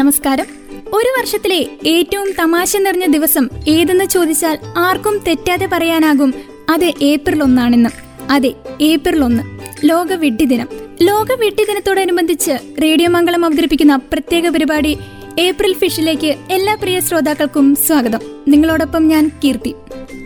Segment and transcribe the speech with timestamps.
[0.00, 0.44] നമസ്കാരം.
[0.92, 6.34] ഒരു വർഷത്തിലെ ഏറ്റവും തമാശ നിറഞ്ഞ ദിവസം ഏതെന്ന് ചോദിച്ചാൽ ആർക്കും തെറ്റാതെ പറയാനാകും.
[6.70, 7.90] അത് ഏപ്രിൽ ഒന്നാണെന്ന്.
[8.30, 9.42] അതെ ഏപ്രിൽ ഒന്ന്.
[9.84, 10.68] ലോക വെട്ടി ദിനം.
[11.02, 14.98] ലോക വെട്ടി ദിനത്തോടനുബന്ധിച്ച് റേഡിയോ മംഗളം അവതരിപ്പിക്കുന്ന പ്രത്യേക പരിപാടി
[15.38, 18.20] ഏപ്രിൽ ഫിഷിലേക്ക് എല്ലാ പ്രിയ ശ്രോതാക്കൾക്കും സ്വാഗതം.
[18.48, 19.74] നിങ്ങളോടൊപ്പം ഞാൻ കീർത്തി.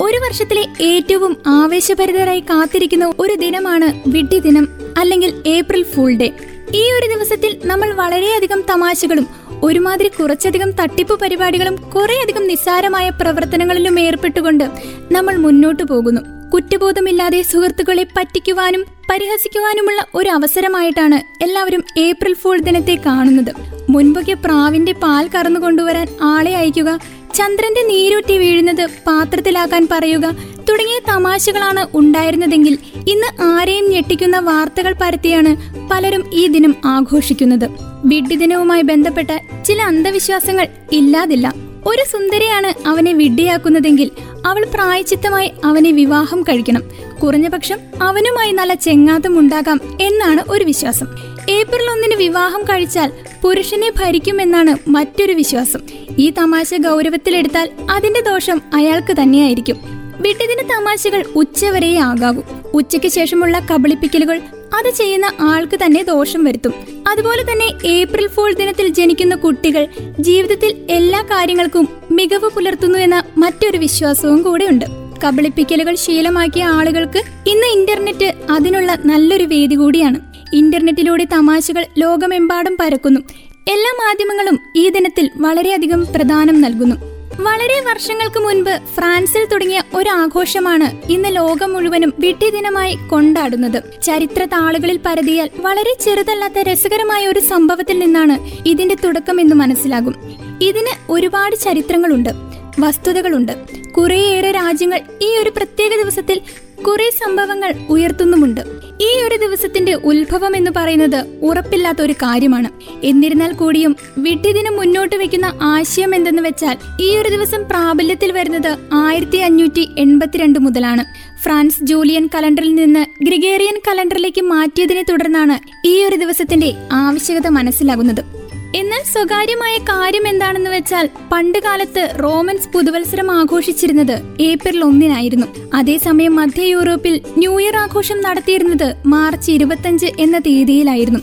[0.03, 4.68] ഒരു വർഷത്തിലെ ഏറ്റവും ആവേശഭരിതരായി കാത്തിരിക്കുന്ന ഒരു ദിനമാണ് വിഡ്ഢി ദിനം
[4.99, 6.32] അല്ലെങ്കിൽ ഏപ്രിൽ ഫൂൾ ഡേ.
[6.75, 14.64] ഈ ഒരു ദിവസത്തിൽ നമ്മൾ വളരെയധികം തമാശകളും ഒരുമാതിരി കുറച്ചധികം തട്ടിപ്പ് പരിപാടികളും കുറേയധികം നിസ്സാരമായ പ്രവർത്തനങ്ങളിലും ഏർപ്പെട്ടുകൊണ്ട്
[15.13, 16.23] നമ്മൾ മുന്നോട്ടു പോകുന്നു.
[16.50, 23.53] കുറ്റബോധമില്ലാതെ സുഹൃത്തുക്കളെ പറ്റിക്കുവാനും പരിഹസിക്കുവാനുമുള്ള ഒരു അവസരമായിട്ടാണ് എല്ലാവരും ഏപ്രിൽ ഫൂൾ ദിനത്തെ കാണുന്നത്.
[23.90, 26.90] മുൻപൊക്കെ പ്രാവിന്റെ പാൽ കറന്നു കൊണ്ടുവരാൻ ആളെ അയക്കുക
[27.35, 30.27] ചന്ദ്രന്റെ നീരൂറ്റി വീഴുന്നത് പാത്രത്തിലാക്കാൻ പറയുക
[30.69, 35.57] തുടങ്ങിയ തമാശകളാണ് ഉണ്ടായിരുന്നതെങ്കിൽ ഇന്ന് ആരെയും ഞെട്ടിക്കുന്ന വാർത്തകൾ പരത്തിയാണ്
[35.91, 37.67] പലരും ഈ ദിനം ആഘോഷിക്കുന്നത്.
[38.05, 39.31] വിഡ്ഢി ദിനവുമായി ബന്ധപ്പെട്ട
[39.65, 41.55] ചില അന്ധവിശ്വാസങ്ങൾ ഇല്ലാതില്ല.
[41.87, 44.11] ഒരു സുന്ദരിയാണ് അവനെ വിഡ്ഢിയാക്കുന്നതെങ്കിൽ
[44.47, 46.83] അവൾ പ്രായച്ചിത്തമായി അവനെ വിവാഹം കഴിക്കണം.
[47.23, 51.34] കുറഞ്ഞപക്ഷം അവനുമായി നല്ല ചെങ്ങാത്തം ഉണ്ടാകാം എന്നാണ് ഒരു വിശ്വാസം.
[51.48, 55.81] ഏപ്രിൽ ഒന്നിന് വിവാഹം കഴിച്ചാൽ പുരുഷനെ ഭരിക്കുമെന്നാണ് മറ്റൊരു വിശ്വാസം.
[56.19, 59.77] ഈ തമാശ ഗൗരവത്തിലെടുത്താൽ അതിന്റെ ദോഷം അയാൾക്ക് തന്നെയായിരിക്കും.
[60.20, 62.42] വിട്ടതിന് തമാശകൾ ഉച്ചവരെയേ ആകാവൂ
[62.75, 64.41] ഉച്ചയ്ക്ക് ശേഷമുള്ള കബളിപ്പിക്കലുകൾ
[64.75, 66.75] അത് ചെയ്യുന്ന ആൾക്ക് തന്നെ ദോഷം വരുത്തും.
[67.09, 69.86] അതുപോലെ തന്നെ ഏപ്രിൽ ഫോൾ ദിനത്തിൽ ജനിക്കുന്ന കുട്ടികൾ
[70.19, 74.84] ജീവിതത്തിൽ എല്ലാ കാര്യങ്ങൾക്കും മികവ് പുലർത്തുന്നു എന്ന മറ്റൊരു വിശ്വാസവും കൂടെയുണ്ട്
[75.25, 80.34] കബളിപ്പിക്കലുകൾ ശീലമാക്കിയ ആളുകൾക്ക് ഇന്ന് ഇന്റർനെറ്റ് അതിനുള്ള നല്ലൊരു വേദി കൂടിയാണ്.
[80.55, 83.21] ഇന്റർനെറ്റിലൂടെ തമാശകൾ ലോകമെമ്പാടും പരക്കുന്നു.
[83.69, 86.97] എല്ലാ മാധ്യമങ്ങളും ഈ ദിനത്തിൽ വളരെയധികം പ്രധാനം നൽകുന്നു.
[87.41, 93.83] വളരെ വർഷങ്ങൾക്ക് മുൻപ് ഫ്രാൻസിൽ തുടങ്ങിയ ഒരു ആഘോഷമാണ് ഇന്ന് ലോകം മുഴുവനും ദിനമായി കൊണ്ടാടുന്നത്.
[94.03, 100.15] ചരിത്ര താളുകളിൽ പരതിയാൽ വളരെ ചെറുതല്ലാത്ത രസകരമായ ഒരു സംഭവത്തിൽ നിന്നാണ് ഇതിന്റെ തുടക്കം എന്ന് മനസ്സിലാകും.
[100.63, 102.31] ഇതിന് ഒരുപാട് ചരിത്രങ്ങളുണ്ട്
[102.79, 103.53] വസ്തുതകളുണ്ട്.
[103.97, 106.41] കുറേയേറെ രാജ്യങ്ങൾ ഈ ഒരു പ്രത്യേക ദിവസത്തിൽ
[106.83, 108.83] കുറെ സംഭവങ്ങൾ ഉയർത്തുന്നുമുണ്ട്.
[109.01, 112.71] ഈ ഒരു ദിവസത്തിന്റെ ഉത്ഭവം എന്ന് പറയുന്നത് ഉറപ്പില്ലാത്ത ഒരു കാര്യമാണ്.
[113.03, 119.89] എന്നിരുന്നാൽ കൂടിയും വിഡ്ഢിദിനം മുന്നോട്ട് വെക്കുന്ന ആശയം എന്തെന്ന് വെച്ചാൽ ഈ ഒരു ദിവസം പ്രാബല്യത്തിൽ വരുന്നത് ആയിരത്തി അഞ്ഞൂറ്റി
[119.99, 121.05] എൺപത്തിരണ്ട് മുതലാണ്.
[121.43, 128.33] ഫ്രാൻസ് ജൂലിയൻ കലണ്ടറിൽ നിന്ന് ഗ്രിഗേറിയൻ കലണ്ടറിലേക്ക് മാറ്റിയതിനെ തുടർന്നാണ് ഈ ഒരു ദിവസത്തിന്റെ ആവശ്യകത മനസ്സിലാകുന്നത്
[128.78, 135.46] എന്നാൽ സ്വകാര്യമായ കാര്യം എന്താണെന്ന് വെച്ചാൽ പണ്ട് കാലത്ത് റോമൻസ് പുതുവത്സരം ആഘോഷിച്ചിരുന്നത് ഏപ്രിൽ ഒന്നിനായിരുന്നു.
[135.74, 141.20] അതേസമയം മധ്യ യൂറോപ്പിൽ ന്യൂ ഇയർ ആഘോഷം നടത്തിയിരുന്നത് മാർച്ച് ഇരുപത്തഞ്ച് എന്ന തീയതിയിലായിരുന്നു.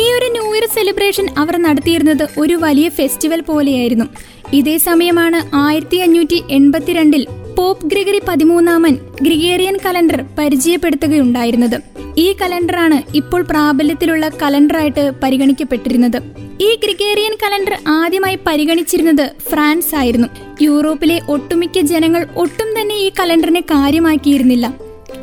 [0.00, 4.08] ഈ ഒരു ന്യൂ ഇയർ സെലിബ്രേഷൻ അവർ നടത്തിയിരുന്നത് ഒരു വലിയ ഫെസ്റ്റിവൽ പോലെയായിരുന്നു.
[4.52, 7.26] ഇതേ സമയമാണ് ആയിരത്തി അഞ്ഞൂറ്റി എൺപത്തിരണ്ടിൽ
[7.58, 11.93] പോപ്പ് ഗ്രിഗറി പതിമൂന്നാമൻ ഗ്രിഗേറിയൻ കലണ്ടർ പരിചയപ്പെടുത്തുകയുണ്ടായിരുന്നത്.
[12.18, 16.18] ഈ കലണ്ടറാണ് ഇപ്പോൾ പ്രാബല്യത്തിലുള്ള കലണ്ടറായിട്ട് പരിഗണിക്കപ്പെട്ടിരുന്നത്.
[16.60, 20.28] ഈ ഗ്രിഗേറിയൻ കലണ്ടർ ആദ്യമായി പരിഗണിച്ചിരുന്നത് ഫ്രാൻസ് ആയിരുന്നു.
[20.62, 24.66] യൂറോപ്പിലെ ഒട്ടുമിക്ക ജനങ്ങൾ ഒട്ടും തന്നെ ഈ കലണ്ടറിനെ കാര്യമാക്കിയിരുന്നില്ല.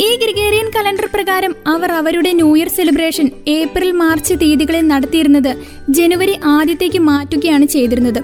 [0.01, 5.51] ഈ ഗ്രിഗേറിയൻ കലണ്ടർ പ്രകാരം അവർ അവരുടെ new year celebration April March തീയതികളിൽ നടത്തിയിരുന്നത്
[5.89, 8.21] ജനുവരി ആദ്യത്തേക്ക് മാറ്റുകയാണ് ചെയ്തിരുന്നത്.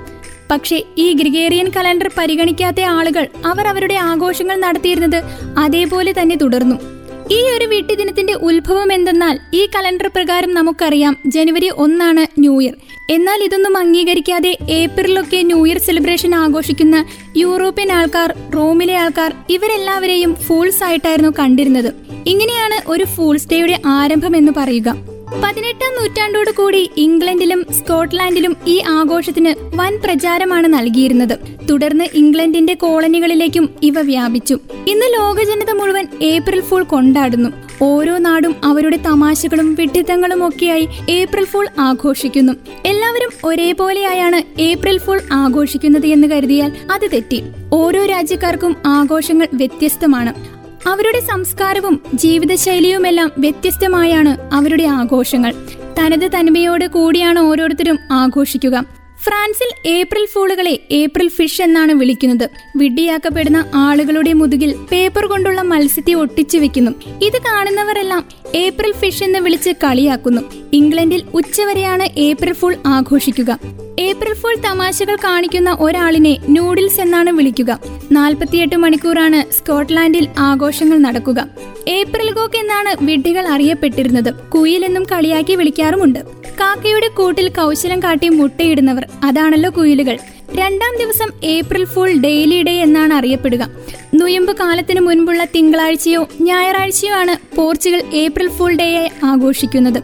[0.52, 5.24] പക്ഷേ ഈ ഗ്രിഗേറിയൻ കലണ്ടർ പരിഗണിക്കാത്ത ആളുകൾ അവർ അവരുടെ ആഘോഷങ്ങൾ നടത്തിയിരുന്നത്
[5.58, 6.97] അതേപോലെ തന്നെ തുടർന്നു.
[7.32, 12.76] ഈ ഒരു വീട്ടുദിനത്തിന്റെ ഉത്ഭവം എന്തെന്നാൽ ഈ കലണ്ടർ പ്രകാരം നമുക്കറിയാം ജനുവരി ഒന്നാണ് ന്യൂ ഇയർ.
[13.10, 17.06] എന്നാൽ ഇതൊന്നും അംഗീകരിക്കാതെ ഏപ്രിലൊക്കെ ന്യൂ ഇയർ സെലിബ്രേഷൻ ആഘോഷിക്കുന്ന
[17.38, 21.94] യൂറോപ്യൻ ആൾക്കാർ റോമിലെ ആൾക്കാർ ഇവരെല്ലാവരെയും ഫൂൾസ് ആയിട്ടായിരുന്നു കണ്ടിരുന്നത്.
[22.28, 25.17] ഇങ്ങനെയാണ് ഒരു ഫൂൾസ് ഡേയുടെ ആരംഭം എന്ന് പറയുക.
[25.34, 31.40] പതിനെട്ടാം നൂറ്റാണ്ടോട് കൂടി ഇംഗ്ലണ്ടിലും സ്കോട്ട്ലാൻഡിലും ഈ ആഘോഷത്തിന് വൻ പ്രചാരമാണ് നൽകിയിരുന്നത്.
[31.70, 34.60] തുടർന്ന് ഇംഗ്ലണ്ടിന്റെ കോളനികളിലേക്കും ഇവ വ്യാപിച്ചു.
[34.88, 37.50] ഇന്ന് ലോകജനത മുഴുവൻ ഏപ്രിൽ ഫൂൾ കൊണ്ടാടുന്നു.
[37.82, 42.54] ഓരോ നാടും അവരുടെ തമാശകളും വിഡിത്തങ്ങളും ഒക്കെയായി ഏപ്രിൽ ഫൂൾ ആഘോഷിക്കുന്നു.
[42.86, 47.44] എല്ലാവരും ഒരേപോലെയായാണ് ഏപ്രിൽ ഫൂൾ ആഘോഷിക്കുന്നത് എന്ന് കരുതിയാൽ അത് തെറ്റി.
[47.74, 50.57] ഓരോ രാജ്യക്കാർക്കും ആഘോഷങ്ങൾ വ്യത്യസ്തമാണ്.
[50.86, 55.54] അവരുടെ സംസ്കാരവും ജീവിതശൈലിയുമെല്ലാം വ്യത്യസ്തമായാണ് അവരുടെ ആഘോഷങ്ങൾ.
[56.00, 58.86] തനത് തനിമയോട് കൂടിയാണ് ഓരോരുത്തരും ആഘോഷിക്കുക.
[59.24, 62.50] ഫ്രാൻസിൽ ഏപ്രിൽ ഫൂളുകളെ ഏപ്രിൽ ഫിഷ് എന്നാണ് വിളിക്കുന്നത്.
[62.76, 66.92] വിഡ്ഢിയാക്കപ്പെടുന്ന ആളുകളുടെ മുതുകിൽ പേപ്പർ കൊണ്ടുള്ള മത്സ്യത്തെ ഒട്ടിച്ചു വെക്കുന്നു.
[67.22, 68.26] ഇത് കാണുന്നവരെല്ലാം
[68.56, 70.42] ഏപ്രിൽ ഫിഷ് എന്ന് വിളിച്ച് കളിയാക്കുന്നു.
[70.74, 73.60] ഇംഗ്ലണ്ടിൽ ഉച്ചവരെയാണ് ഏപ്രിൽ ഫൂൾ ആഘോഷിക്കുക.
[74.00, 77.97] ഏപ്രിൽ ഫൂൾ തമാശകൾ കാണിക്കുന്ന ഒരാളിനെ നൂഡിൽസ് എന്നാണ് വിളിക്കുക.
[78.12, 81.48] നാൽപ്പത്തിയെട്ട് മണിക്കൂറാണ് സ്കോട്ട്ലാൻഡിൽ ആഘോഷങ്ങൾ നടക്കുക.
[81.88, 84.34] ഏപ്രിൽ ഗോക്ക് എന്നാണ് വിഡ്ഢികൾ അറിയപ്പെട്ടിരുന്നത്.
[84.34, 86.20] കുയിൽ എന്നും കളിയാക്കി വിളിക്കാറുമുണ്ട്.
[86.60, 90.18] കാക്കയുടെ കൂട്ടിൽ കൗശലം കാട്ടി മുട്ടയിടുന്നവർ അതാണല്ലോ കുയിലുകൾ.
[90.56, 93.70] രണ്ടാം ദിവസം ഏപ്രിൽ ഫുൾ ഡെയിലി ഡേ എന്നാണ് അറിയപ്പെടുക.
[94.14, 100.04] നൊയമ്പ് കാലത്തിന് മുൻപുള്ള തിങ്കളാഴ്ചയോ ഞായറാഴ്ചയോ ആണ് പോർച്ചുഗൽ ഏപ്രിൽ ഫുൾ ഡേ ആയി ആഘോഷിക്കുന്നത്.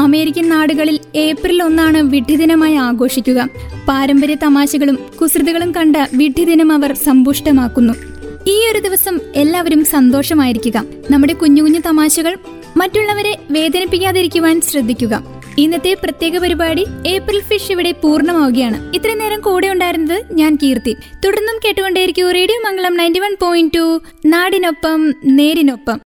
[0.00, 3.48] അമേരിക്കൻ നാടുകളിൽ ഏപ്രിൽ ഒന്നാണ് വിഡ്ഢിദിനമായി ആഘോഷിക്കുക.
[3.88, 7.92] പാരമ്പര്യ തമാശകളും കുസൃതികളും കണ്ട വിഡ്ഢിദിനം അവർ സമ്പുഷ്ടമാക്കുന്നു.
[8.46, 10.84] ഈ ഒരു ദിവസം എല്ലാവരും സന്തോഷമായിരിക്കുക.
[11.10, 12.36] നമ്മുടെ കുഞ്ഞു കുഞ്ഞു തമാശകൾ
[12.76, 15.22] മറ്റുള്ളവരെ വേദനിപ്പിക്കാതിരിക്കുവാൻ ശ്രദ്ധിക്കുക.
[15.58, 18.96] ഇന്നത്തെ പ്രത്യേക പരിപാടി ഏപ്രിൽ ഫിഷ് ഇവിടെ പൂർണമാവുകയാണ്.
[18.96, 20.96] ഇത്രയും നേരം കൂടെ ഉണ്ടായിരുന്നത് ഞാൻ കീർത്തി.
[21.24, 24.00] തുടർന്നും കേട്ടുകൊണ്ടേയിരിക്കും radio Mangalam ninety one point two.
[24.26, 26.00] നാടിനൊപ്പം നേരിനൊപ്പം.